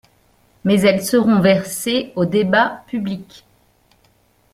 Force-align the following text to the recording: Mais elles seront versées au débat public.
Mais 0.63 0.81
elles 0.81 1.03
seront 1.05 1.41
versées 1.41 2.11
au 2.15 2.25
débat 2.25 2.83
public. 2.87 3.45